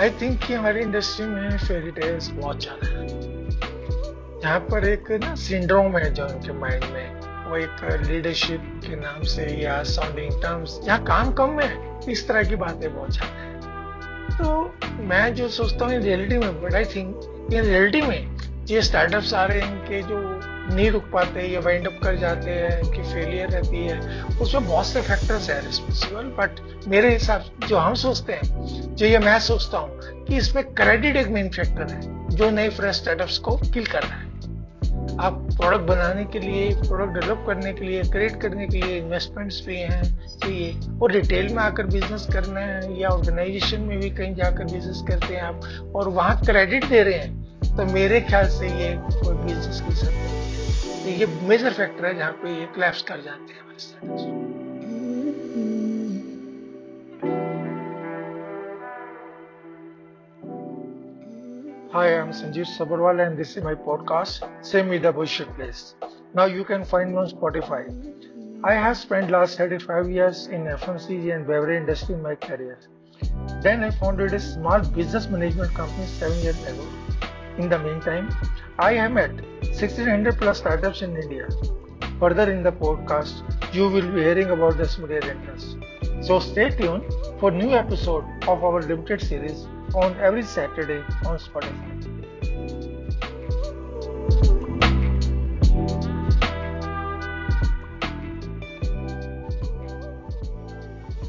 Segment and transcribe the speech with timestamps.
[0.00, 3.06] I think कि हमारी industry में फेरी टेल्स बहुत ज़्यादा है।
[4.42, 9.22] यहाँ पर एक ना सिंड्रोम है जो उनके माइंड में। वो एक लीडरशिप के नाम
[9.22, 11.70] से या साउंडिंग टर्म्स यहाँ काम कम है।
[12.12, 16.74] इस तरह की बातें बहुत ज़्यादा है। तो मैं जो सोचता हूँ रियलिटी में बट
[16.74, 18.36] आई थिंक रियलिटी में
[18.70, 20.18] ये स्टार्टअप्स आ रहे हैं, इनके जो
[20.70, 24.86] नहीं रुक पाते, या वाइंड अप कर जाते हैं कि फेलियर रहती है। उसमें बहुत
[24.86, 29.78] से फैक्टर्स है रिस्पॉन्सिबल बट मेरे हिसाब जो हम सोचते हैं, जो ये मैं सोचता
[29.78, 34.02] हूँ कि इसमें क्रेडिट एक मेन फैक्टर है, जो नए फ्रेश स्टार्टअप्स को किल कर
[34.02, 34.28] रहा है।
[35.20, 39.60] आप प्रोडक्ट बनाने के लिए प्रोडक्ट डेवलप करने के लिए क्रिएट करने के लिए इन्वेस्टमेंट्स
[39.66, 40.02] भी हैं,
[40.36, 45.02] चाहिए। और रिटेल में आकर बिज़नेस करना है, या ऑर्गेनाइजेशन में भी कहीं जाकर बिज़नेस
[45.08, 47.38] करते हैं आप, और वहाँ क्रेडिट दे रहे हैं
[47.70, 49.94] तो मेरे ख्याल से ये कोई बिज़नेस की
[51.02, 54.48] तो ये मेजर फैक्टर है जहाँ पे ये क्लैप्स कर जाते हैं हमारे status
[61.92, 65.94] Hi, I'm Sanjeev Sabarwal and this is my podcast, Send Me the Bullshit Place.
[66.34, 67.80] Now you can find me on Spotify.
[68.62, 72.78] I have spent last 35 years in FMCG and beverage industry in my career.
[73.62, 76.86] Then I founded a small business management company seven years ago.
[77.60, 78.30] In the meantime,
[78.78, 79.32] I am at
[79.64, 81.46] 1600 plus startups in India.
[82.18, 83.42] Further in the podcast,
[83.74, 85.76] you will be hearing about the Smoothie Rentals.
[86.22, 87.04] So stay tuned
[87.38, 91.99] for new episode of our limited series on every Saturday on Spotify.